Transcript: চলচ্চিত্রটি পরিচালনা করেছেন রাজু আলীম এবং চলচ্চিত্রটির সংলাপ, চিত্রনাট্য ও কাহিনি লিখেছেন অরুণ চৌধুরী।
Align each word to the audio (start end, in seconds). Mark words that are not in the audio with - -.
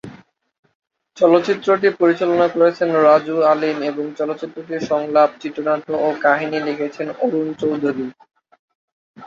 চলচ্চিত্রটি 1.17 1.87
পরিচালনা 2.01 2.47
করেছেন 2.55 2.89
রাজু 3.07 3.35
আলীম 3.51 3.77
এবং 3.81 4.05
চলচ্চিত্রটির 4.19 4.81
সংলাপ, 4.89 5.29
চিত্রনাট্য 5.41 5.89
ও 6.05 6.07
কাহিনি 6.25 6.57
লিখেছেন 6.67 7.07
অরুণ 7.23 7.47
চৌধুরী। 7.61 8.05